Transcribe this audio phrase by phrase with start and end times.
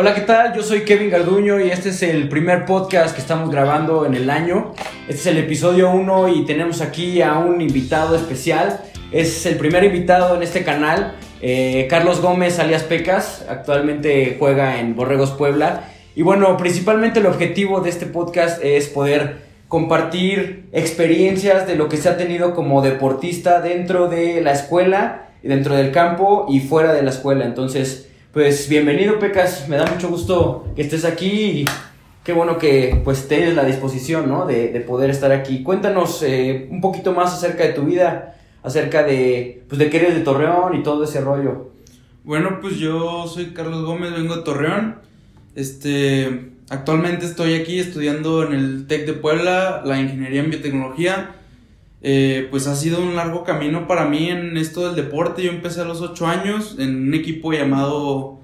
[0.00, 0.54] Hola, ¿qué tal?
[0.54, 4.30] Yo soy Kevin Garduño y este es el primer podcast que estamos grabando en el
[4.30, 4.72] año.
[5.08, 8.80] Este es el episodio 1 y tenemos aquí a un invitado especial.
[9.10, 13.44] Es el primer invitado en este canal, eh, Carlos Gómez alias Pecas.
[13.48, 15.88] Actualmente juega en Borregos Puebla.
[16.14, 21.96] Y bueno, principalmente el objetivo de este podcast es poder compartir experiencias de lo que
[21.96, 27.02] se ha tenido como deportista dentro de la escuela, dentro del campo y fuera de
[27.02, 27.44] la escuela.
[27.44, 31.64] Entonces, pues bienvenido Pecas, me da mucho gusto que estés aquí y
[32.24, 34.44] qué bueno que pues tienes la disposición, ¿no?
[34.44, 35.62] De, de poder estar aquí.
[35.62, 40.14] Cuéntanos eh, un poquito más acerca de tu vida, acerca de, pues de que eres
[40.14, 41.70] de Torreón y todo ese rollo.
[42.24, 44.96] Bueno, pues yo soy Carlos Gómez, vengo de Torreón.
[45.54, 51.34] Este, actualmente estoy aquí estudiando en el TEC de Puebla, la ingeniería en biotecnología.
[52.00, 55.42] Eh, pues ha sido un largo camino para mí en esto del deporte.
[55.42, 58.38] Yo empecé a los 8 años en un equipo llamado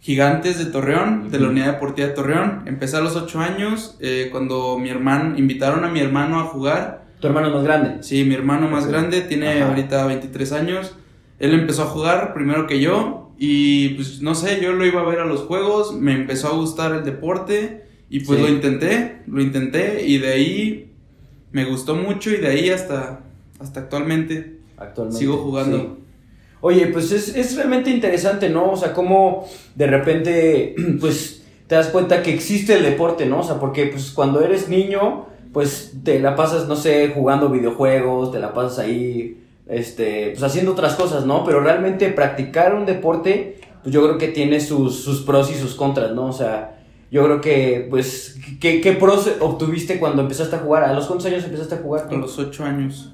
[0.00, 2.62] Gigantes de Torreón, de la Unidad Deportiva de Torreón.
[2.66, 7.04] Empecé a los 8 años eh, cuando mi hermano, invitaron a mi hermano a jugar.
[7.20, 8.02] ¿Tu hermano más grande?
[8.02, 9.68] Sí, mi hermano más grande, tiene Ajá.
[9.70, 10.94] ahorita 23 años.
[11.38, 15.04] Él empezó a jugar primero que yo y pues no sé, yo lo iba a
[15.04, 18.44] ver a los juegos, me empezó a gustar el deporte y pues Sí.
[18.44, 20.93] lo intenté, lo intenté y de ahí
[21.54, 23.20] me gustó mucho y de ahí hasta,
[23.60, 24.58] hasta actualmente.
[24.76, 25.20] Actualmente.
[25.20, 25.78] Sigo jugando.
[25.78, 25.88] sí.
[26.60, 28.72] Oye, pues es, es realmente interesante, ¿no?
[28.72, 29.46] O sea, cómo
[29.76, 33.40] de repente, pues, te das cuenta que existe el deporte, ¿no?
[33.40, 38.32] O sea, porque, pues, cuando eres niño, pues, te la pasas, no sé, jugando videojuegos,
[38.32, 41.44] te la pasas ahí, este, pues, haciendo otras cosas, ¿no?
[41.44, 45.76] Pero realmente practicar un deporte, pues, yo creo que tiene sus, sus pros y sus
[45.76, 46.26] contras, ¿no?
[46.26, 50.84] O sea, yo creo que, pues, ¿qué, qué pros obtuviste cuando empezaste a jugar?
[50.84, 52.08] ¿A los cuántos años empezaste a jugar?
[52.10, 53.12] A los 8 años.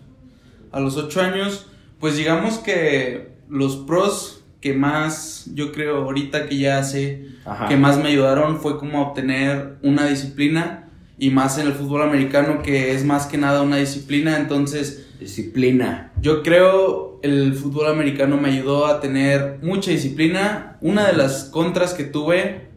[0.72, 1.66] A los 8 años,
[1.98, 7.66] pues digamos que los pros que más yo creo ahorita que ya sé Ajá.
[7.68, 10.88] que más me ayudaron fue como obtener una disciplina
[11.18, 16.12] y más en el fútbol americano que es más que nada una disciplina entonces Disciplina.
[16.20, 21.94] yo creo el fútbol americano me ayudó a tener mucha disciplina una de las contras
[21.94, 22.69] que tuve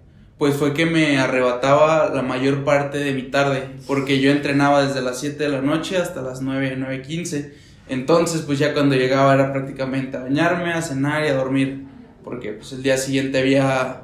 [0.43, 5.01] pues fue que me arrebataba la mayor parte de mi tarde porque yo entrenaba desde
[5.01, 7.51] las 7 de la noche hasta las 9 9:15
[7.87, 11.83] entonces pues ya cuando llegaba era prácticamente a bañarme a cenar y a dormir
[12.25, 14.01] porque pues el día siguiente había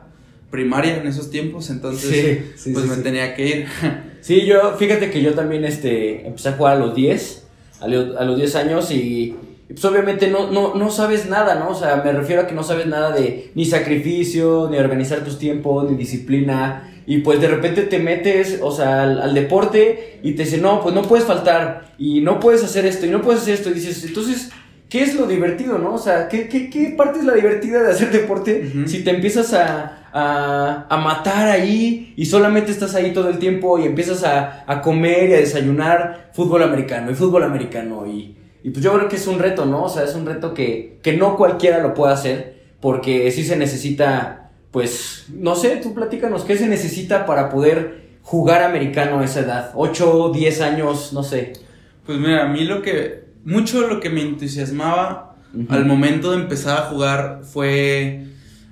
[0.49, 3.65] primaria en esos tiempos entonces Sí, sí, pues sí, me tenía que ir.
[4.21, 7.43] Sí, yo, fíjate que yo también este, empecé a jugar a los 10,
[7.81, 9.35] a, lo- a los 10 años y,
[9.69, 11.69] y, pues obviamente no, no, no sabes nada, ¿no?
[11.69, 15.37] O sea, me refiero a que no sabes nada de ni sacrificio, ni organizar tus
[15.37, 16.91] tiempos, ni disciplina.
[17.05, 20.81] Y pues de repente te metes, o sea, al, al deporte y te dicen, no,
[20.81, 23.69] pues no puedes faltar y no puedes hacer esto y no puedes hacer esto.
[23.69, 24.49] Y dices, entonces,
[24.89, 25.93] ¿qué es lo divertido, no?
[25.93, 29.53] O sea, ¿qué, qué, qué parte es la divertida de hacer deporte si te empiezas
[29.53, 34.63] a, a, a matar ahí y solamente estás ahí todo el tiempo y empiezas a,
[34.65, 39.07] a comer y a desayunar fútbol americano y fútbol americano y, y pues yo creo
[39.09, 39.83] que es un reto, ¿no?
[39.83, 43.55] O sea, es un reto que, que no cualquiera lo puede hacer porque sí se
[43.57, 49.41] necesita, pues, no sé, tú platícanos, ¿qué se necesita para poder jugar americano a esa
[49.41, 49.71] edad?
[49.75, 51.53] 8, 10 años, no sé.
[52.05, 55.35] Pues mira, a mí lo que, mucho lo que me entusiasmaba
[55.69, 58.25] al momento de empezar a jugar fue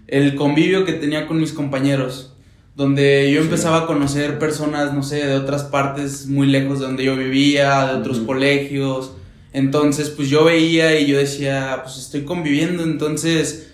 [0.08, 2.34] el convivio que tenía con mis compañeros,
[2.76, 3.48] donde yo Sí.
[3.48, 7.88] empezaba a conocer personas, no sé, de otras partes muy lejos de donde yo vivía,
[7.88, 9.14] de otros colegios,
[9.58, 13.72] entonces pues yo veía y yo decía, pues estoy conviviendo, entonces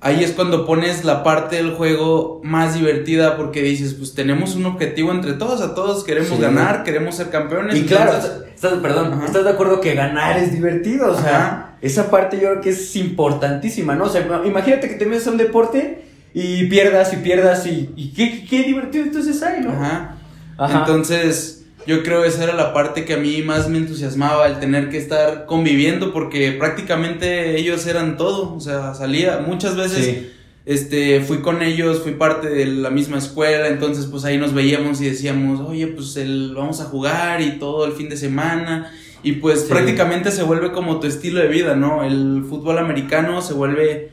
[0.00, 4.66] ahí es cuando pones la parte del juego más divertida porque dices, pues tenemos un
[4.66, 6.40] objetivo entre todos, a todos queremos Sí.
[6.42, 7.76] ganar, queremos ser campeones.
[7.76, 9.26] Y claro, entonces- estás, perdón, Ajá.
[9.26, 11.76] estás de acuerdo que ganar es divertido, o sea, Ajá.
[11.82, 14.04] esa parte yo creo que es importantísima, ¿no?
[14.04, 16.02] O sea, imagínate que te metes a un deporte
[16.32, 19.70] y pierdas y pierdas y, y qué, qué divertido entonces hay, ¿no?
[19.70, 20.16] Ajá.
[20.58, 20.78] Ajá.
[20.80, 24.90] Entonces, yo creo esa era la parte que a mí más me entusiasmaba, el tener
[24.90, 28.54] que estar conviviendo, porque prácticamente ellos eran todo.
[28.54, 30.04] O sea, salía muchas veces.
[30.04, 30.30] Sí.
[30.66, 35.00] Este, fui con ellos, fui parte de la misma escuela, entonces pues ahí nos veíamos
[35.00, 38.92] y decíamos, oye, pues el, vamos a jugar y todo el fin de semana.
[39.22, 39.66] Y pues Sí.
[39.68, 42.04] prácticamente se vuelve como tu estilo de vida, ¿no?
[42.04, 44.12] El fútbol americano se vuelve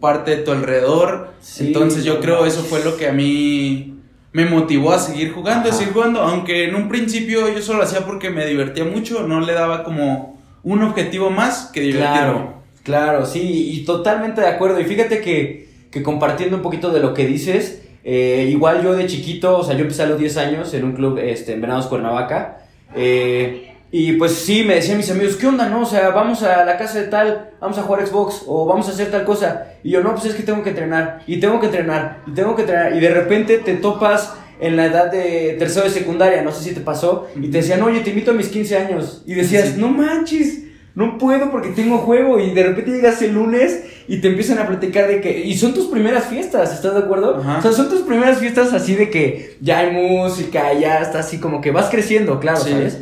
[0.00, 1.32] parte de tu alrededor.
[1.40, 3.97] Sí, entonces yo creo eso fue lo que a mí
[4.32, 6.20] me motivó a seguir jugando, a seguir jugando.
[6.20, 9.84] Aunque en un principio yo solo lo hacía porque me divertía mucho, no le daba
[9.84, 12.18] como un objetivo más que divertirme.
[12.18, 14.80] Claro, claro, sí, y totalmente de acuerdo.
[14.80, 19.06] Y fíjate que, que compartiendo un poquito de lo que dices, eh, igual yo de
[19.06, 21.86] chiquito, o sea, yo empecé a los 10 años en un club este, en Venados
[21.86, 22.66] Cuernavaca.
[22.94, 25.80] eh, Y pues sí, me decían mis amigos, ¿qué onda, no?
[25.82, 28.92] O sea, vamos a la casa de tal, vamos a jugar Xbox o vamos a
[28.92, 29.68] hacer tal cosa.
[29.82, 32.54] Y yo, no, pues es que tengo que entrenar, y tengo que entrenar, y tengo
[32.54, 32.94] que entrenar.
[32.94, 36.74] Y de repente te topas en la edad de tercero de secundaria, no sé si
[36.74, 39.22] te pasó, y te decían, oye, te invito a mis 15 años.
[39.24, 40.64] Y decías, no manches,
[40.94, 42.38] no puedo porque tengo juego.
[42.40, 45.46] Y de repente llegas el lunes y te empiezan a platicar de que.
[45.46, 47.36] Y son tus primeras fiestas, ¿estás de acuerdo?
[47.38, 47.58] Ajá.
[47.58, 51.38] O sea, son tus primeras fiestas así de que ya hay música, ya está así
[51.38, 52.70] como que vas creciendo, claro, Sí.
[52.70, 52.98] ¿sabes?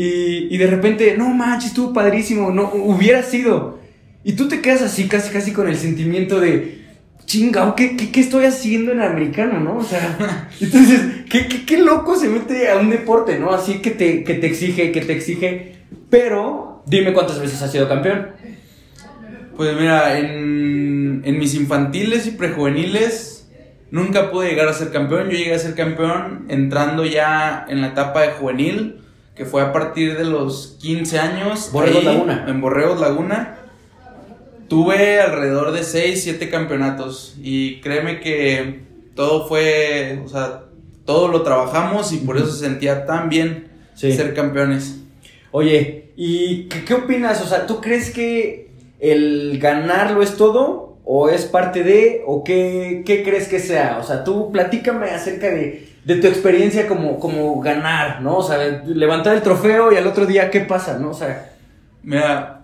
[0.00, 3.80] Y, de repente, no manches, estuvo padrísimo, no, hubiera sido.
[4.22, 6.84] Y tú te quedas así, casi, casi con el sentimiento de,
[7.24, 9.78] chinga, ¿qué, qué, qué estoy haciendo en americano, no?
[9.78, 13.50] O sea, entonces, ¿qué, qué, qué loco se mete a un deporte, ¿no?
[13.50, 15.74] Así que te, que te exige, que te exige.
[16.08, 18.28] Pero, dime cuántas veces has sido campeón.
[19.56, 23.50] Pues mira, en, en mis infantiles y prejuveniles
[23.90, 25.24] nunca pude llegar a ser campeón.
[25.24, 29.00] Yo llegué a ser campeón entrando ya en la etapa de juvenil,
[29.38, 31.70] que fue a partir de los 15 años.
[31.72, 32.44] Borregos Laguna.
[32.48, 33.56] En Borregos Laguna.
[34.68, 38.80] Tuve alrededor de 6, 7 campeonatos y créeme que
[39.14, 40.64] todo fue, o sea,
[41.06, 44.12] todo lo trabajamos y por eso se sentía tan bien Sí.
[44.12, 44.96] ser campeones.
[45.52, 47.40] Oye, ¿y qué, qué opinas?
[47.40, 48.70] O sea, ¿tú crees que
[49.00, 50.98] el ganarlo es todo?
[51.04, 52.22] ¿O es parte de?
[52.26, 53.98] ¿O qué, qué crees que sea?
[54.00, 58.38] O sea, tú platícame acerca de, de tu experiencia como, como ganar, ¿no?
[58.38, 58.56] O sea,
[58.86, 61.10] levantar el trofeo y al otro día, ¿qué pasa, no?
[61.10, 61.52] O sea,
[62.02, 62.62] Mira,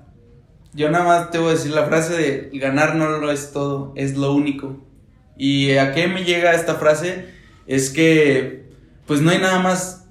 [0.72, 3.92] yo nada más te voy a decir la frase de ganar no lo es todo,
[3.96, 4.78] es lo único.
[5.36, 7.26] ¿Y a qué me llega esta frase?
[7.66, 8.64] Es que
[9.06, 10.06] pues no hay nada más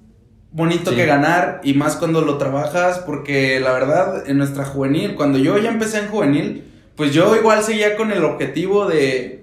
[0.51, 0.97] bonito Sí.
[0.97, 5.57] que ganar y más cuando lo trabajas porque la verdad en nuestra juvenil, cuando yo
[5.57, 6.63] ya empecé en juvenil,
[6.95, 9.42] pues yo igual seguía con el objetivo de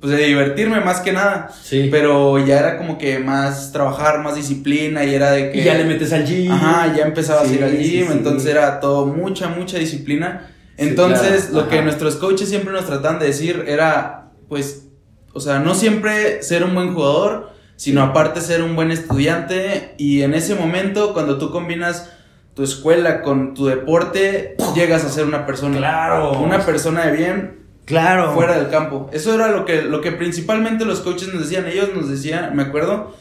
[0.00, 1.88] pues de divertirme más que nada, sí.
[1.90, 5.74] pero ya era como que más trabajar, más disciplina y era de que y ya
[5.74, 6.52] le metes al gym.
[6.52, 8.12] Ajá, ya empezaba Sí, a ir al gym, sí.
[8.12, 10.50] entonces era todo mucha, mucha disciplina.
[10.76, 14.84] Entonces, claro, lo que nuestros coaches siempre nos tratan de decir era, pues,
[15.32, 19.94] o sea, no siempre ser un buen jugador, sino aparte ser un buen estudiante.
[19.98, 22.10] Y en ese momento, cuando tú combinas
[22.54, 25.78] tu escuela con tu deporte, llegas a ser una persona.
[25.78, 26.38] Claro.
[26.40, 28.32] Una persona de bien Claro.
[28.34, 29.08] fuera del campo.
[29.12, 31.66] Eso era lo que, lo que principalmente los coaches nos decían.
[31.66, 33.16] Ellos nos decían, me acuerdo,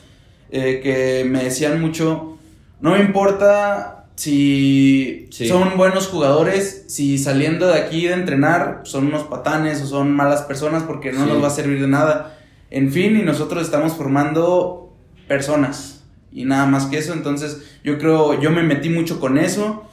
[0.52, 2.38] eh, que me decían mucho,
[2.82, 5.48] no me importa si Sí.
[5.48, 10.42] son buenos jugadores, si saliendo de aquí de entrenar son unos patanes o son malas
[10.42, 11.30] personas porque no Sí.
[11.32, 12.38] nos va a servir de nada.
[12.70, 14.94] En fin, y nosotros estamos formando
[15.28, 16.04] personas
[16.34, 17.14] y nada más que eso.
[17.14, 19.87] Entonces yo creo, yo me metí mucho con eso.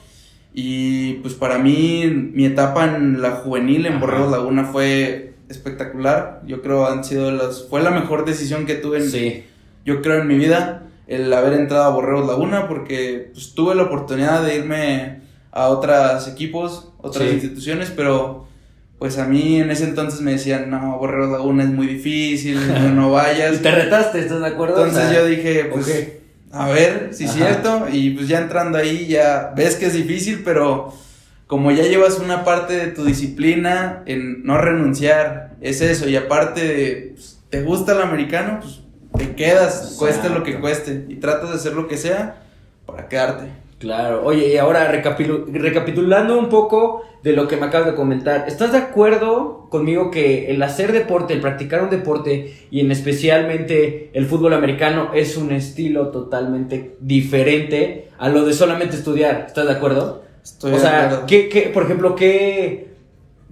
[0.57, 4.01] Y pues para mí, mi etapa en la juvenil en Ajá.
[4.01, 6.41] Borregos Laguna fue espectacular.
[6.47, 7.67] Yo creo han sido las.
[7.69, 9.43] Fue la mejor decisión que tuve en, Sí.
[9.85, 13.83] yo creo en mi vida el haber entrado a Borregos Laguna porque pues, tuve la
[13.83, 15.19] oportunidad de irme
[15.51, 17.33] a otros equipos, otras Sí.
[17.35, 18.47] instituciones, pero
[18.97, 22.89] pues a mí en ese entonces me decían, no, Borregos Laguna es muy difícil, no,
[22.93, 23.61] no Y vayas.
[23.61, 24.77] te retaste, ¿estás de acuerdo?
[24.85, 26.13] Entonces O sea, yo dije, pues.
[26.55, 30.41] A ver si es cierto, y pues ya entrando ahí ya ves que es difícil,
[30.45, 30.93] pero
[31.47, 36.65] como ya llevas una parte de tu disciplina en no renunciar, es eso, y aparte
[36.65, 38.81] de, pues, te gusta el americano, pues
[39.17, 42.41] te quedas, cueste lo que cueste, y tratas de hacer lo que sea
[42.85, 43.64] para quedarte.
[43.77, 48.71] Claro, oye, y ahora recapitulando un poco de lo que me acabas de comentar, ¿estás
[48.71, 54.27] de acuerdo conmigo que el hacer deporte, el practicar un deporte y en especialmente el
[54.27, 59.45] fútbol americano es un estilo totalmente diferente a lo de solamente estudiar?
[59.47, 60.23] ¿Estás de acuerdo?
[60.41, 61.25] Estoy o de sea, acuerdo.
[61.27, 62.93] ¿qué, qué, por ejemplo, qué,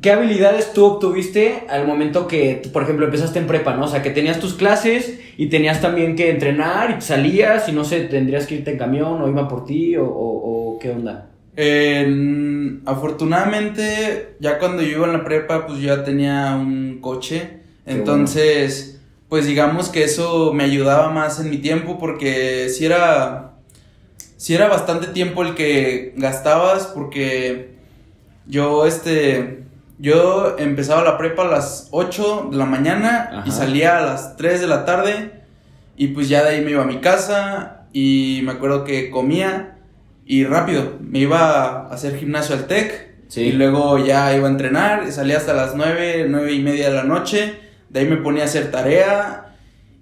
[0.01, 3.85] qué habilidades tú obtuviste al momento que, por ejemplo, empezaste en prepa, ¿no?
[3.85, 7.83] O sea, que tenías tus clases y tenías también que entrenar y salías y no
[7.83, 11.29] sé, tendrías que irte en camión o iba por ti o, o- o qué onda.
[11.55, 17.59] En- afortunadamente, ya cuando yo iba en la prepa, pues ya tenía un coche.
[17.85, 23.53] Qué Entonces, pues digamos que eso me ayudaba más en mi tiempo porque si era,
[24.37, 27.75] si era bastante tiempo el que gastabas porque
[28.47, 29.63] yo, este,
[29.99, 34.61] yo empezaba la prepa a las 8 de la mañana y salía a las 3
[34.61, 35.31] de la tarde
[35.95, 39.77] y pues ya de ahí me iba a mi casa y me acuerdo que comía
[40.25, 41.37] y rápido, me iba
[41.87, 43.41] a hacer gimnasio al TEC Sí.
[43.41, 47.03] y luego ya iba a entrenar, salía hasta las 9, 9 y media de la
[47.03, 47.55] noche,
[47.89, 49.55] de ahí me ponía a hacer tarea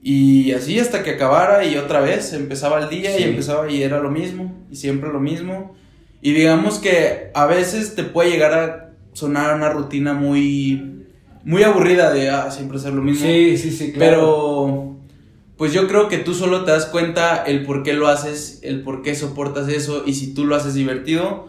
[0.03, 3.23] y así hasta que acabara y otra vez empezaba el día Sí.
[3.23, 5.75] y empezaba y era lo mismo y siempre lo mismo
[6.21, 11.01] y digamos que a veces te puede llegar a sonar una rutina muy
[11.43, 13.25] muy aburrida de ah, siempre hacer lo mismo.
[13.25, 14.95] Sí, sí, sí, Pero,
[15.57, 18.81] pues yo creo que tú solo te das cuenta el por qué lo haces, el
[18.83, 21.47] por qué soportas eso y si tú lo haces divertido,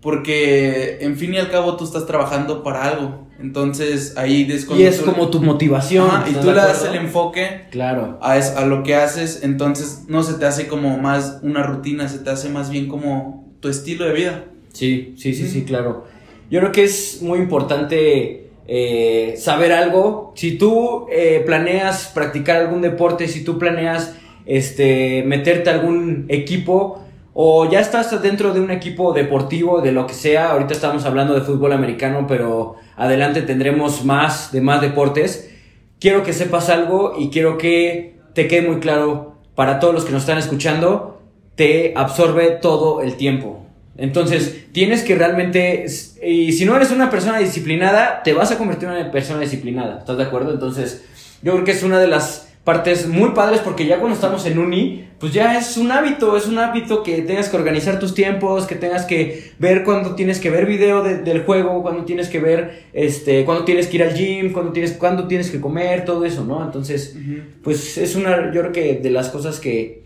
[0.00, 3.26] porque en fin y al cabo tú estás trabajando para algo.
[3.38, 6.08] Entonces ahí es Y es como tu motivación.
[6.30, 8.18] y tú le das el enfoque claro.
[8.22, 12.20] a, a lo que haces, entonces no se te hace como más una rutina, se
[12.20, 14.44] te hace más bien como tu estilo de vida.
[14.72, 16.06] Sí, sí, sí, sí, claro.
[16.50, 20.32] Yo creo que es muy importante eh, saber algo.
[20.36, 27.02] Si tú eh, planeas practicar algún deporte, si tú planeas este, meterte a algún equipo
[27.34, 31.34] o ya estás dentro de un equipo deportivo, de lo que sea, ahorita estamos hablando
[31.34, 35.52] de fútbol americano, pero adelante tendremos más de más deportes.
[36.00, 40.12] Quiero que sepas algo y quiero que te quede muy claro para todos los que
[40.12, 41.20] nos están escuchando,
[41.56, 43.65] te absorbe todo el tiempo.
[43.98, 45.86] Entonces, tienes que realmente,
[46.22, 49.98] y si no eres una persona disciplinada, te vas a convertir en una persona disciplinada,
[49.98, 50.52] ¿estás de acuerdo?
[50.52, 51.04] Entonces,
[51.42, 54.58] yo creo que es una de las partes muy padres porque ya cuando estamos en
[54.58, 58.66] uni, pues ya es un hábito, es un hábito que tengas que organizar tus tiempos,
[58.66, 62.86] que tengas que ver cuándo tienes que ver video del juego, cuándo tienes que ver,
[62.92, 66.44] este, cuándo tienes que ir al gym, cuándo tienes, cuándo tienes que comer, todo eso,
[66.44, 66.64] ¿no?
[66.64, 67.16] Entonces,
[67.62, 70.02] pues es una, yo creo que de las cosas que,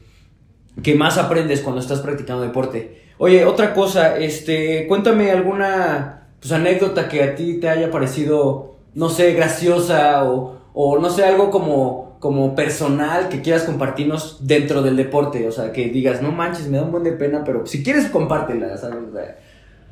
[0.82, 3.09] que más aprendes cuando estás practicando deporte.
[3.22, 9.10] Oye, otra cosa, este, cuéntame alguna pues, anécdota que a ti te haya parecido, no
[9.10, 14.96] sé, graciosa o, o no sé, algo como, como personal que quieras compartirnos dentro del
[14.96, 15.46] deporte.
[15.46, 18.06] O sea, que digas, no manches, me da un buen de pena, pero si quieres
[18.06, 18.96] compártela, ¿sabes?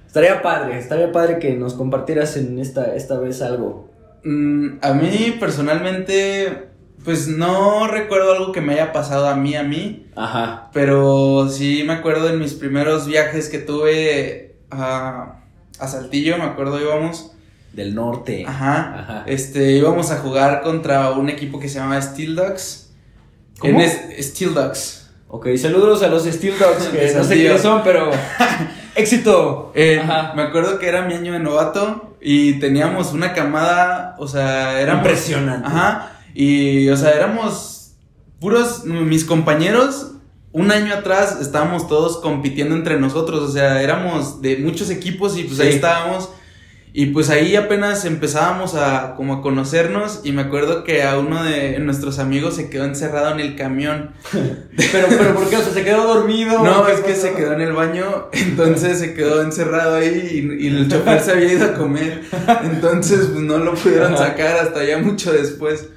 [0.06, 3.90] estaría padre, estaría padre que nos compartieras en esta, esta vez algo.
[4.24, 6.68] Mm, a mí personalmente
[7.04, 10.06] pues no recuerdo algo que me haya pasado a mí, a mí.
[10.16, 10.70] Ajá.
[10.72, 15.40] Pero sí me acuerdo en mis primeros viajes que tuve a,
[15.78, 17.32] a Saltillo, me acuerdo íbamos.
[17.72, 18.44] Del norte.
[18.46, 18.98] Ajá.
[18.98, 19.24] Ajá.
[19.26, 22.90] Este, íbamos a jugar contra un equipo que se llama Steel Dogs.
[23.58, 23.80] ¿Cómo?
[23.80, 25.10] En Steel Dogs.
[25.28, 28.10] Ok, saludos a los Steel Dogs, que no sé quiénes son, pero
[28.94, 29.72] éxito.
[30.02, 30.32] Ajá.
[30.34, 34.94] Me acuerdo que era mi año de novato y teníamos una camada, o sea, era
[34.94, 35.66] impresionante.
[35.66, 37.96] Ajá y, o sea, éramos
[38.38, 40.12] puros, mis compañeros,
[40.52, 45.42] un año atrás estábamos todos compitiendo entre nosotros, o sea, éramos de muchos equipos y
[45.42, 46.28] pues ahí estábamos.
[46.92, 51.42] Y pues ahí apenas empezábamos a como a conocernos y me acuerdo que a uno
[51.42, 54.12] de nuestros amigos se quedó encerrado en el camión.
[54.32, 55.56] pero, pero ¿por qué?
[55.56, 56.62] O sea, se quedó dormido.
[56.62, 60.88] No, es que se quedó en el baño, entonces se quedó encerrado ahí y, el
[60.88, 62.22] chofer se había ido a comer.
[62.62, 65.88] Entonces pues no lo pudieron sacar hasta ya mucho después.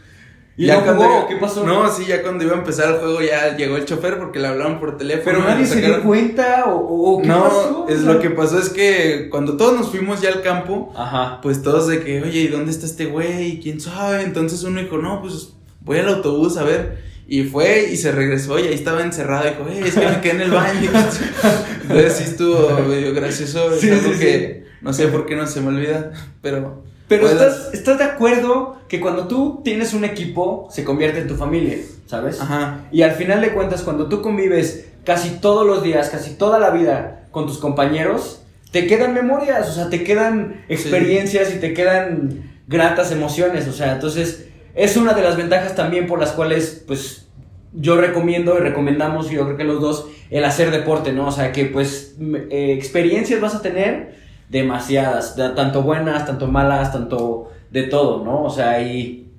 [0.58, 1.66] ¿Y ya cuando, ¿Qué pasó?
[1.66, 4.48] No, sí, ya cuando iba a empezar el juego ya llegó el chofer porque le
[4.48, 5.24] hablaron por teléfono.
[5.26, 7.86] Pero nadie se dio cuenta o, qué no, pasó.
[7.88, 11.40] es lo que pasó es que cuando todos nos fuimos ya al campo, Ajá.
[11.42, 13.62] pues todos de que, oye, ¿y dónde está este güey?
[13.62, 14.24] ¿Quién sabe?
[14.24, 17.12] Entonces uno dijo, no, pues voy al autobús a ver.
[17.28, 19.48] Y fue y se regresó y ahí estaba encerrado.
[19.48, 20.92] Y dijo, hey, es que me quedé en el baño.
[21.84, 23.80] Entonces sí estuvo medio gracioso.
[23.80, 26.91] Sí, es algo que no sé por qué no se me olvida, pero...
[27.12, 31.36] Pero estás, estás de acuerdo que cuando tú tienes un equipo, se convierte en tu
[31.36, 31.76] familia,
[32.06, 32.40] ¿sabes?
[32.40, 32.86] Ajá.
[32.90, 36.70] Y al final de cuentas, cuando tú convives casi todos los días, casi toda la
[36.70, 42.50] vida con tus compañeros, te quedan memorias, o sea, te quedan experiencias y te quedan
[42.70, 47.28] gratas emociones, o sea, entonces es una de las ventajas también por las cuales, pues,
[47.74, 51.28] yo recomiendo y recomendamos, yo creo que los dos, el hacer deporte, ¿no?
[51.28, 54.21] O sea, que pues eh, experiencias vas a tener
[54.52, 58.44] demasiadas, tanto buenas, tanto malas, tanto de todo, ¿no?
[58.44, 59.32] O sea, y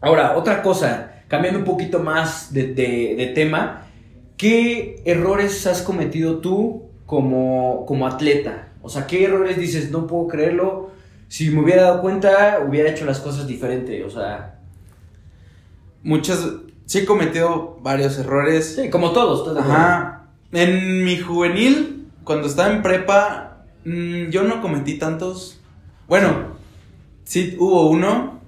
[0.00, 3.82] ahora, otra cosa, cambiando un poquito más de, tema,
[4.38, 8.68] ¿qué errores has cometido tú como, como atleta?
[8.80, 10.90] O sea, ¿qué errores dices, no puedo creerlo?
[11.28, 14.58] Si me hubiera dado cuenta, hubiera hecho las cosas diferente, o sea...
[16.02, 16.46] Muchas,
[16.84, 18.76] sí he cometido varios errores.
[18.76, 19.56] Sí, como todos.
[19.56, 20.26] Ajá.
[20.52, 23.53] En mi juvenil, cuando estaba en prepa,
[23.84, 25.60] Mm, yo no cometí tantos.
[26.08, 26.56] Bueno,
[27.24, 28.40] sí hubo uno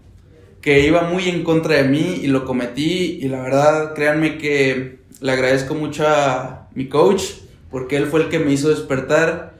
[0.61, 4.99] que iba muy en contra de mí y lo cometí y la verdad, créanme que
[5.21, 7.23] le agradezco mucho a mi coach
[7.71, 9.55] porque él fue el que me hizo despertar,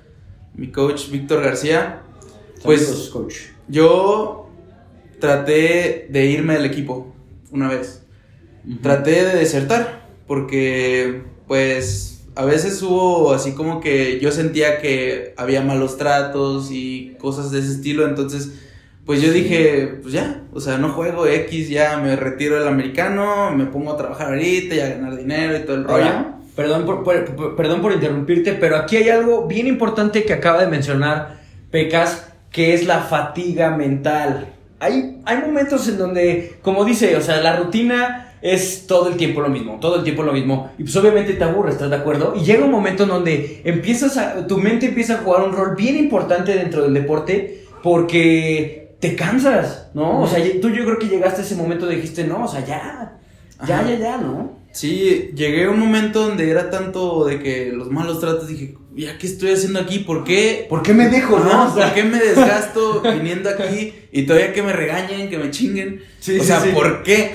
[0.55, 2.03] mi coach Víctor García.
[2.63, 3.35] Pues coach.
[3.69, 4.51] yo
[5.21, 7.15] traté de irme del equipo
[7.51, 8.03] una vez.
[8.83, 15.63] Traté de desertar porque pues a veces hubo así como que yo sentía que había
[15.63, 18.53] malos tratos y cosas de ese estilo, entonces
[19.07, 23.53] pues yo dije, pues ya, o sea, no juego X, ya me retiro del americano,
[23.53, 26.11] me pongo a trabajar ahorita y a ganar dinero y todo el rollo.
[26.57, 31.41] perdón por, perdón por interrumpirte, pero aquí hay algo bien importante que acaba de mencionar
[31.71, 34.53] Pecas, que es la fatiga mental.
[34.81, 39.41] Hay, hay momentos en donde, como dice, o sea, la rutina es todo el tiempo
[39.41, 40.71] lo mismo, todo el tiempo lo mismo.
[40.79, 42.35] Y pues obviamente te aburre, ¿estás de acuerdo?
[42.37, 45.75] Y llega un momento en donde empiezas a, tu mente empieza a jugar un rol
[45.77, 50.23] bien importante dentro del deporte porque te cansas, ¿no?
[50.23, 52.65] O sea, tú yo creo que llegaste a ese momento y dijiste, no, o sea,
[52.65, 53.19] ya,
[53.67, 54.57] ya, ya, ya, ¿no?
[54.73, 59.19] Sí, llegué a un momento donde era tanto de que los malos tratos, dije, ¿ya
[59.19, 60.01] qué estoy haciendo aquí?
[60.01, 60.67] ¿Por qué?
[60.69, 61.75] ¿Por qué me dejo, no?
[61.75, 66.03] ¿Por qué me desgasto viniendo aquí y todavía que me regañen, que me chinguen?
[66.19, 67.35] Sí, o sea, ¿por qué?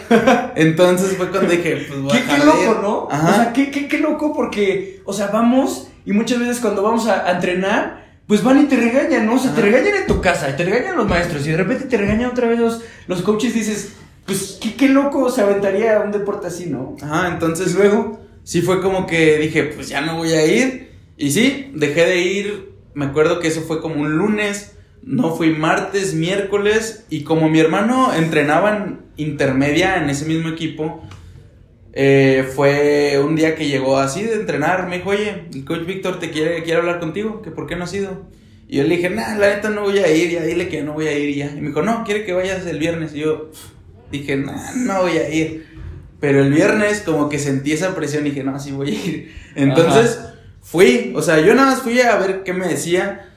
[0.56, 3.04] Entonces fue cuando dije, pues voy ¿Qué, qué loco, ¿no?
[3.06, 7.08] O sea, ¿qué, qué, qué loco porque, o sea, vamos y muchas veces cuando vamos
[7.08, 9.36] a, entrenar, pues van y te regañan, ¿no?
[9.36, 11.98] O sea, te regañan en tu casa, te regañan los maestros y de repente te
[11.98, 13.94] regañan otra vez los, los coaches y dices
[14.26, 16.96] pues qué, qué loco se aventaría un deporte así, ¿no?
[17.02, 20.91] Ajá, entonces luego sí fue como que dije, pues ya no voy a ir.
[21.22, 22.72] Y sí, dejé de ir.
[22.96, 24.76] Me acuerdo que eso fue como un lunes.
[25.04, 27.06] No fui martes, miércoles.
[27.12, 31.04] Y como mi hermano entrenaba en intermedia en ese mismo equipo,
[31.94, 34.88] eh, fue un día que llegó así de entrenar.
[34.90, 37.44] Me dijo, oye, el coach Víctor te quiere, quiere hablar contigo.
[37.44, 38.26] que ¿Por qué no has ido?
[38.68, 40.32] Y yo le dije, nah, la neta no voy a ir.
[40.32, 41.52] Ya dile que no voy a ir ya.
[41.52, 43.14] Y me dijo, no, quiere que vayas el viernes.
[43.14, 43.52] Y yo,
[44.12, 45.68] dije, no, no voy a ir.
[46.20, 49.32] Pero el viernes como que sentí esa presión y dije, no, sí voy a ir.
[49.56, 50.31] Entonces
[50.62, 53.28] fui, o sea, yo nada más fui a ver qué me decía.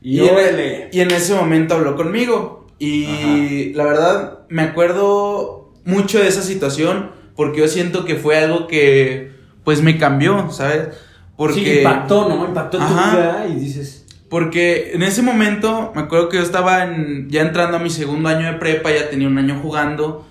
[0.00, 2.66] Y, en, y en, ese momento habló conmigo.
[2.78, 8.66] Y la verdad, me acuerdo mucho de esa situación porque yo siento que fue algo
[8.66, 9.30] que
[9.64, 10.88] pues me cambió, ¿sabes?
[11.36, 12.46] Porque sí, impactó, ¿no?
[12.46, 14.06] Impactó tu vida y dices...
[14.28, 16.86] Porque en ese momento me acuerdo que yo estaba
[17.28, 20.26] ya entrando a mi segundo año de prepa, ya tenía un año jugando.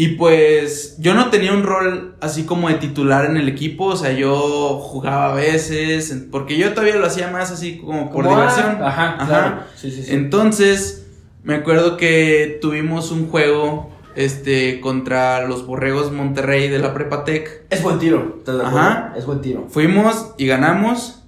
[0.00, 3.96] Y pues yo no tenía un rol así como de titular en el equipo, o
[3.96, 8.78] sea, yo jugaba a veces, porque yo todavía lo hacía más así como por diversión.
[8.80, 9.66] ajá, ajá.
[9.74, 10.14] Sí, sí, sí.
[10.14, 11.08] Entonces,
[11.42, 17.64] me acuerdo que tuvimos un juego este contra los Borregos Monterrey de la Prepa Tech.
[17.68, 19.14] Es buen tiro, Ajá.
[19.18, 19.66] Es buen tiro.
[19.68, 21.24] Fuimos y ganamos.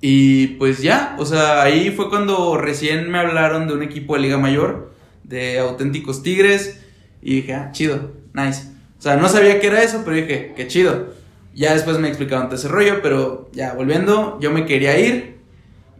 [0.00, 4.22] Y pues ya, o sea, ahí fue cuando recién me hablaron de un equipo de
[4.22, 4.90] Liga Mayor,
[5.22, 6.80] de auténticos Tigres,
[7.26, 8.62] y dije, ah, chido, nice.
[8.98, 11.14] O sea, no sabía qué era eso, pero dije, qué chido.
[11.54, 15.38] Ya después me explicaron todo ese rollo, pero ya volviendo, yo me quería ir,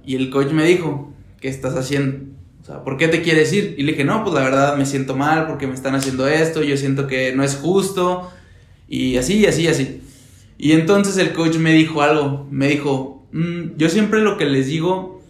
[0.04, 2.26] y el coach me dijo, ¿qué estás haciendo?
[2.62, 3.74] O sea, ¿por qué te quieres ir?
[3.78, 6.62] Y le dije, no, pues la verdad me siento mal porque me están haciendo esto,
[6.62, 8.30] yo siento que no es justo,
[8.88, 10.02] y así, y así, y así.
[10.58, 14.66] Y entonces el coach me dijo algo, me dijo, Mm, yo siempre lo que les
[14.66, 15.20] digo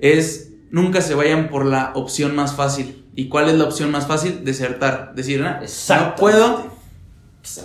[0.00, 3.01] es nunca se vayan por la opción más fácil.
[3.14, 4.44] ¿Y cuál es la opción más fácil?
[4.44, 5.12] Desertar.
[5.14, 6.72] Decir, ah, no puedo.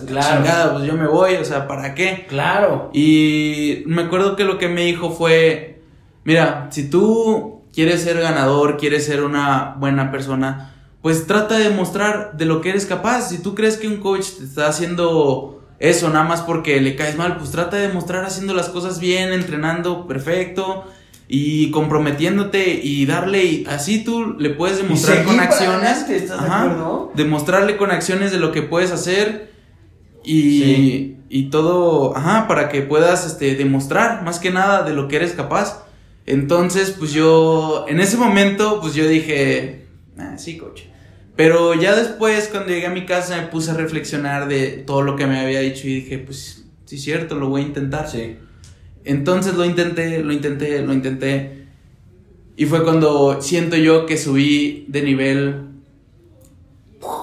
[0.06, 0.72] Claro.
[0.74, 2.26] pues yo me voy, o sea, ¿para qué?
[2.28, 2.90] Claro.
[2.92, 5.82] Y me acuerdo que lo que me dijo fue,
[6.24, 12.36] mira, si tú quieres ser ganador, quieres ser una buena persona, pues trata de mostrar
[12.36, 13.28] de lo que eres capaz.
[13.28, 17.16] Si tú crees que un coach te está haciendo eso, nada más porque le caes
[17.16, 20.84] mal, pues trata de mostrar haciendo las cosas bien, entrenando perfecto
[21.28, 26.06] y comprometiéndote y darle, y así tú le puedes demostrar con acciones,
[27.14, 29.52] demostrarle con acciones de lo que puedes hacer
[30.24, 35.16] y, y todo, ajá, para que puedas este, demostrar más que nada de lo que
[35.16, 35.84] eres capaz.
[36.24, 39.86] Entonces, pues yo, en ese momento, pues yo dije,
[40.18, 40.88] ah, sí, coche
[41.38, 45.14] pero ya después, cuando llegué a mi casa, me puse a reflexionar de todo lo
[45.14, 48.10] que me había dicho y dije, pues sí, es cierto, lo voy a intentar.
[48.10, 48.38] Sí.
[49.04, 51.66] Entonces lo intenté, lo intenté, lo intenté.
[52.56, 55.68] Y fue cuando siento yo que subí de nivel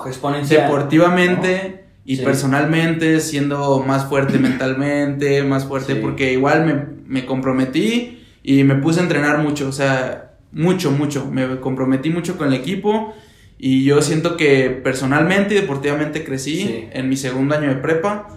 [0.06, 0.64] exponencial.
[0.64, 8.64] Deportivamente y personalmente, siendo más fuerte mentalmente, más fuerte, porque igual me, me comprometí y
[8.64, 11.26] me puse a entrenar mucho, o sea, mucho, mucho.
[11.30, 13.14] Me comprometí mucho con el equipo
[13.58, 18.30] y yo siento que personalmente y deportivamente crecí en mi segundo año de prepa.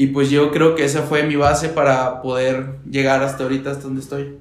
[0.00, 3.82] Y pues yo creo que esa fue mi base para poder llegar hasta ahorita, hasta
[3.82, 4.36] donde estoy.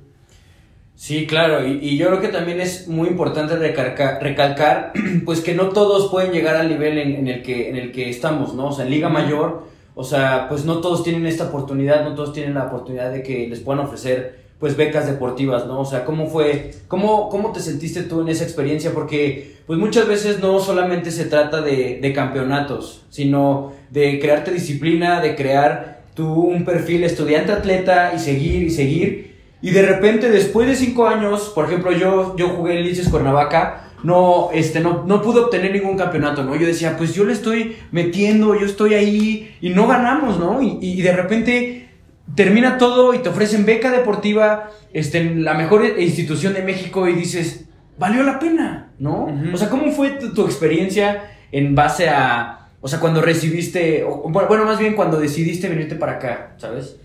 [0.93, 4.93] Sí, claro, y, yo creo que también es muy importante recalcar, recalcar,
[5.25, 8.53] pues que no todos pueden llegar al nivel en, el que, en el que estamos,
[8.53, 8.67] ¿no?
[8.67, 9.63] O sea, en Liga Mayor,
[9.95, 13.47] o sea, pues no todos tienen esta oportunidad, no todos tienen la oportunidad de que
[13.47, 15.79] les puedan ofrecer pues becas deportivas, ¿no?
[15.79, 18.93] O sea, ¿cómo fue, cómo, cómo te sentiste tú en esa experiencia?
[18.93, 25.21] Porque pues muchas veces no solamente se trata de, de campeonatos, sino de crearte disciplina,
[25.21, 29.37] de crear tú un perfil estudiante-atleta y seguir y seguir.
[29.61, 33.91] Y de repente, después de cinco años, por ejemplo, yo, yo jugué en Lices Cuernavaca,
[34.03, 36.55] no, este, no, no pude obtener ningún campeonato, ¿no?
[36.55, 40.61] Yo decía, pues yo le estoy metiendo, yo estoy ahí y no ganamos, ¿no?
[40.61, 41.87] Y, y de repente
[42.35, 47.13] termina todo y te ofrecen beca deportiva este, en la mejor institución de México y
[47.13, 47.65] dices,
[47.97, 49.27] valió la pena, ¿no?
[49.53, 54.79] O sea, ¿cómo fue tu, experiencia en base a, O sea, cuando recibiste, bueno, más
[54.79, 56.95] bien cuando decidiste venirte para acá, ¿sabes?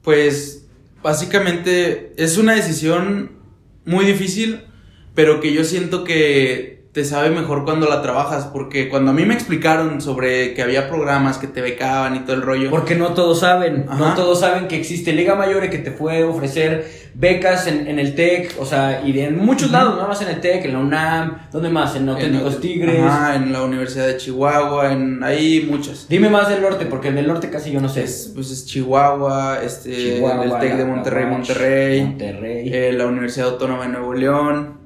[0.00, 0.66] Pues
[1.02, 3.32] básicamente es una decisión
[3.84, 4.62] muy difícil,
[5.14, 9.24] pero que yo siento que te sabe mejor cuando la trabajas, porque cuando a mí
[9.24, 12.68] me explicaron sobre que había programas que te becaban y todo el rollo.
[12.70, 16.24] Porque no todos saben, no todos saben que existe Liga Mayor y que te puede
[16.24, 20.40] ofrecer becas en, el TEC, o sea, y en muchos lados, no más en el
[20.40, 21.94] TEC, en la UNAM, ¿dónde más?
[21.94, 23.00] En Auténticos Tigres.
[23.00, 26.08] Ajá, en la Universidad de Chihuahua, en ahí muchas.
[26.08, 28.04] Dime más del norte, porque en el norte casi yo no sé.
[28.34, 32.70] pues es Chihuahua, este, el TEC de Monterrey, Monterrey, Monterrey.
[32.72, 34.79] Eh, la Universidad Autónoma de Nuevo León.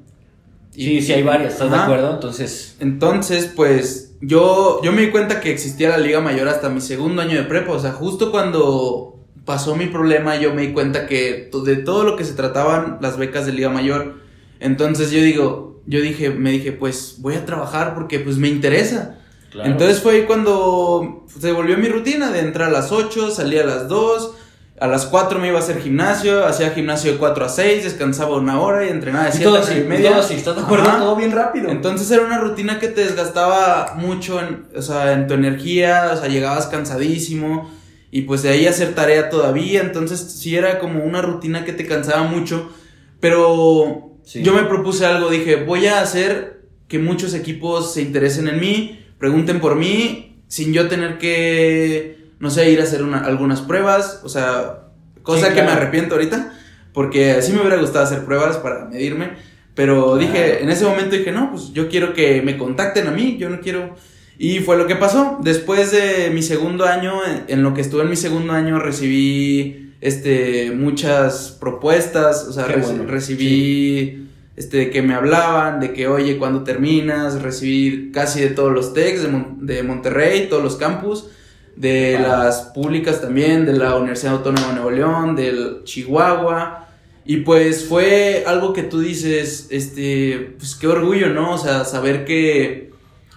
[0.75, 2.15] Sí, sí hay varias, ¿estás de acuerdo?
[2.15, 2.77] Entonces.
[2.81, 7.23] Entonces, pues, yo, yo me di cuenta que existía la Liga Mayor hasta mi segundo
[7.23, 7.73] año de prepa.
[7.73, 12.17] O sea, justo cuando pasó mi problema, yo me di cuenta que de todo lo
[12.17, 14.17] que se trataban las becas de Liga Mayor.
[14.59, 19.19] Entonces yo digo, yo dije, me dije, pues voy a trabajar porque pues me interesa.
[19.63, 23.67] Entonces fue ahí cuando se volvió mi rutina de entrar a las 8, salía a
[23.67, 24.35] las 2
[24.81, 28.37] a las 4 me iba a hacer gimnasio, hacía gimnasio de 4 a 6, descansaba
[28.37, 30.11] una hora y entrenaba de 7 a 6 y media.
[30.11, 30.85] Todo así, ¿estás de acuerdo?
[30.85, 31.71] Todo bien rápido.
[31.71, 36.17] Entonces era una rutina que te desgastaba mucho en, o sea, en tu energía, o
[36.17, 37.71] sea, llegabas cansadísimo
[38.11, 41.87] y pues de ahí hacer tarea todavía, entonces sí era como una rutina que te
[41.87, 42.73] cansaba mucho,
[43.21, 48.61] pero yo me propuse algo, dije, voy a hacer que muchos equipos se interesen en
[48.61, 54.21] mí, pregunten por mí, sin yo tener que no sé, ir a hacer algunas pruebas,
[54.23, 54.91] o sea,
[55.23, 56.53] cosa que me arrepiento ahorita,
[56.93, 59.31] porque sí me hubiera gustado hacer pruebas para medirme,
[59.75, 63.39] pero dije, en ese momento dije, no, pues yo quiero que me contacten a mí,
[63.41, 63.97] yo no quiero...
[64.37, 65.39] Y fue lo que pasó.
[65.43, 67.15] Después de mi segundo año,
[67.47, 74.29] en lo que estuve en mi segundo año, recibí este, muchas propuestas, o sea, recibí
[74.57, 79.23] este, que me hablaban de que, oye, cuando terminas, recibí casi de todos los techs
[79.23, 81.31] de, de Monterrey, todos los campus
[81.77, 86.89] de las públicas también, de la Universidad Autónoma de Nuevo León, del Chihuahua.
[87.25, 91.55] Y pues fue algo que tú dices, este, pues qué orgullo, ¿no?
[91.55, 92.93] O sea, saber que,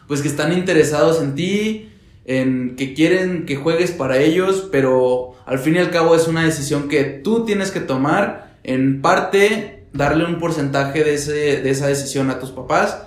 [0.08, 1.90] pues que están interesados en ti,
[2.26, 6.44] en que quieren que juegues para ellos, pero al fin y al cabo es una
[6.44, 11.88] decisión que tú tienes que tomar, en parte darle un porcentaje de, ese, de esa
[11.88, 13.02] decisión a tus papás,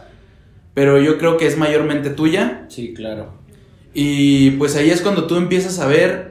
[0.72, 2.64] pero yo creo que es mayormente tuya.
[2.68, 3.39] Sí, claro.
[3.92, 6.30] Y pues ahí es cuando tú empiezas a ver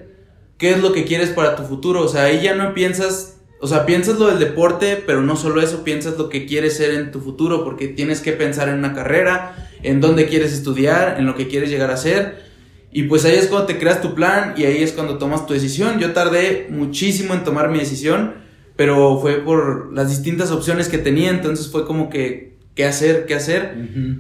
[0.58, 2.04] qué es lo que quieres para tu futuro.
[2.04, 5.62] O sea, ahí ya no piensas, o sea, piensas lo del deporte, pero no solo
[5.62, 8.94] eso, piensas lo que quieres ser en tu futuro, porque tienes que pensar en una
[8.94, 12.48] carrera, en dónde quieres estudiar, en lo que quieres llegar a ser.
[12.92, 15.54] Y pues ahí es cuando te creas tu plan y ahí es cuando tomas tu
[15.54, 16.00] decisión.
[16.00, 18.34] Yo tardé muchísimo en tomar mi decisión,
[18.76, 23.26] pero fue por las distintas opciones que tenía, entonces fue como que, ¿qué hacer?
[23.26, 23.76] ¿Qué hacer?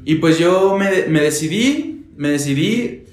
[0.05, 3.05] Y pues yo me, me decidí, me decidí,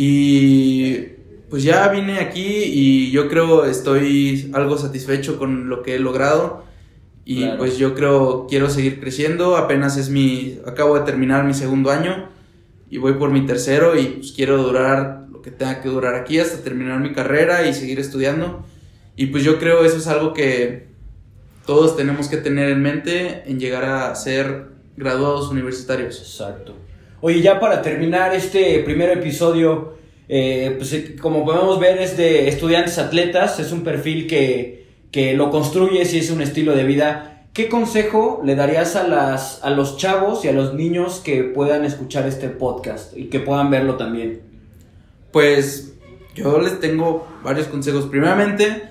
[0.00, 1.08] y
[1.50, 6.62] pues ya vine aquí y yo creo estoy algo satisfecho con lo que he logrado.
[7.24, 9.56] Y pues yo creo quiero seguir creciendo.
[9.56, 10.60] Apenas es mi.
[10.66, 12.28] Acabo de terminar mi segundo año
[12.88, 16.38] y voy por mi tercero y pues quiero durar lo que tenga que durar aquí
[16.38, 18.64] hasta terminar mi carrera y seguir estudiando.
[19.16, 20.86] Y pues yo creo eso es algo que
[21.66, 26.20] todos tenemos que tener en mente en llegar a ser graduados universitarios.
[26.20, 26.76] Exacto.
[27.20, 29.94] Oye, ya para terminar este primer episodio,
[30.28, 35.34] eh, pues eh, como podemos ver es de estudiantes atletas, es un perfil que, que
[35.34, 37.46] lo construyes y es un estilo de vida.
[37.52, 41.84] ¿Qué consejo le darías a, las, a los chavos y a los niños que puedan
[41.84, 44.42] escuchar este podcast y que puedan verlo también?
[45.32, 45.94] Pues
[46.36, 48.06] yo les tengo varios consejos.
[48.06, 48.90] Primeramente,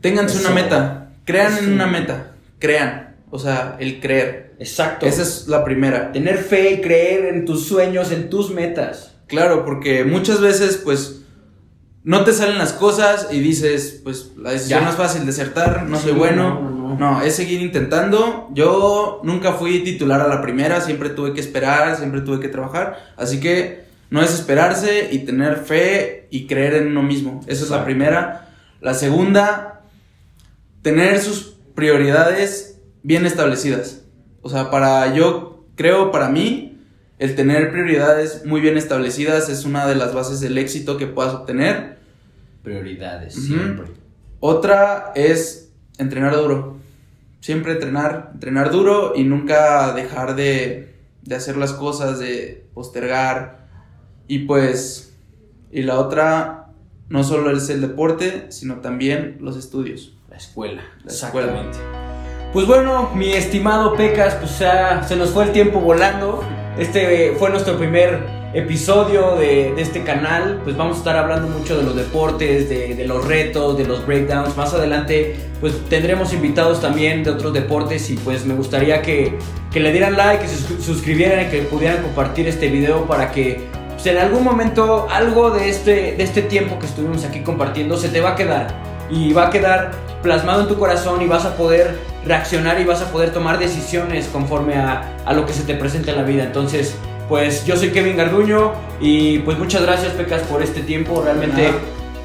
[0.00, 4.54] ténganse una meta, crean en una meta, crean, o sea, el creer.
[4.58, 5.06] Exacto.
[5.06, 6.12] Esa es la primera.
[6.12, 9.16] Tener fe y creer en tus sueños, en tus metas.
[9.26, 11.22] Claro, porque muchas veces, pues,
[12.04, 15.98] no te salen las cosas y dices, pues, la decisión no es fácil, desertar, no
[15.98, 16.60] soy bueno.
[16.60, 18.48] No, no, es seguir intentando.
[18.52, 23.12] Yo nunca fui titular a la primera, siempre tuve que esperar, siempre tuve que trabajar.
[23.16, 27.40] Así que no es esperarse y tener fe y creer en uno mismo.
[27.48, 28.54] Esa es la primera.
[28.80, 29.82] La segunda,
[30.82, 32.75] tener sus prioridades
[33.06, 34.02] bien establecidas.
[34.42, 36.80] O sea, para yo creo, para mí,
[37.20, 41.32] el tener prioridades muy bien establecidas es una de las bases del éxito que puedas
[41.32, 41.98] obtener.
[42.64, 43.86] Prioridades, siempre.
[44.40, 46.78] Otra es entrenar duro.
[47.40, 53.68] Siempre entrenar, entrenar duro y nunca dejar de, de hacer las cosas, de postergar.
[54.26, 55.16] Y pues,
[55.70, 56.72] y la otra,
[57.08, 60.16] no solo es el deporte, sino también los estudios.
[60.28, 60.82] La escuela.
[61.04, 61.78] Exactamente.
[62.56, 66.42] Pues bueno, mi estimado Pecas, pues ya se nos fue el tiempo volando.
[66.78, 71.82] Este fue nuestro primer episodio de, este canal, pues vamos a estar hablando mucho de
[71.82, 74.56] los deportes, de, de, los retos, de los breakdowns.
[74.56, 79.36] Más adelante, pues tendremos invitados también de otros deportes y pues me gustaría que,
[79.70, 83.66] que le dieran like, que se suscribieran y que pudieran compartir este video para que
[83.90, 88.08] pues, en algún momento algo de este, de este tiempo que estuvimos aquí compartiendo se
[88.08, 89.92] te va a quedar y va a quedar
[90.22, 94.26] plasmado en tu corazón y vas a poder reaccionar y vas a poder tomar decisiones
[94.26, 96.42] conforme a, a lo que se te presenta en la vida.
[96.44, 96.96] Entonces,
[97.28, 101.70] pues yo soy Kevin Garduño y pues muchas gracias Pecas por este tiempo, realmente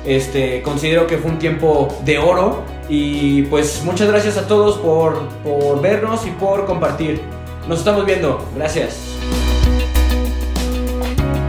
[0.05, 5.27] este, considero que fue un tiempo de oro y pues muchas gracias a todos por,
[5.43, 7.21] por vernos y por compartir.
[7.67, 9.20] Nos estamos viendo, gracias.